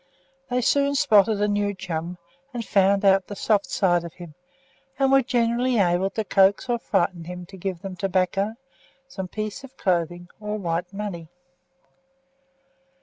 They 0.49 0.61
soon 0.61 0.95
spotted 0.95 1.39
a 1.41 1.47
new 1.47 1.75
chum, 1.75 2.17
and 2.55 2.65
found 2.65 3.05
out 3.05 3.27
the 3.27 3.35
soft 3.35 3.67
side 3.67 4.03
of 4.03 4.13
him; 4.15 4.33
and 4.97 5.11
were 5.11 5.21
generally 5.21 5.77
able 5.77 6.09
to 6.09 6.23
coax 6.23 6.67
or 6.67 6.79
frighten 6.79 7.25
him 7.25 7.45
to 7.45 7.55
give 7.55 7.83
them 7.83 7.95
tobacco, 7.95 8.55
some 9.07 9.27
piece 9.27 9.63
of 9.63 9.77
clothing, 9.77 10.27
or 10.39 10.57
white 10.57 10.91
money. 10.91 11.27